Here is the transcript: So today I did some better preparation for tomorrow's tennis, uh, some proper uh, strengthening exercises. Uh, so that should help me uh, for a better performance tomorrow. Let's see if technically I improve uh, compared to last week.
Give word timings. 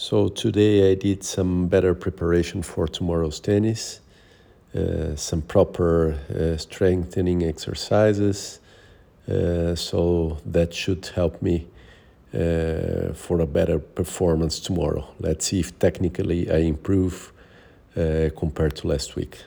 So 0.00 0.28
today 0.28 0.90
I 0.90 0.94
did 0.94 1.22
some 1.22 1.68
better 1.68 1.94
preparation 1.94 2.62
for 2.62 2.88
tomorrow's 2.88 3.38
tennis, 3.38 4.00
uh, 4.74 5.14
some 5.14 5.42
proper 5.42 6.18
uh, 6.30 6.56
strengthening 6.56 7.44
exercises. 7.44 8.60
Uh, 9.28 9.74
so 9.74 10.38
that 10.46 10.72
should 10.72 11.04
help 11.14 11.42
me 11.42 11.66
uh, 12.32 13.12
for 13.12 13.40
a 13.40 13.46
better 13.46 13.78
performance 13.78 14.58
tomorrow. 14.58 15.06
Let's 15.18 15.44
see 15.44 15.60
if 15.60 15.78
technically 15.78 16.50
I 16.50 16.60
improve 16.60 17.34
uh, 17.94 18.30
compared 18.34 18.76
to 18.76 18.88
last 18.88 19.16
week. 19.16 19.44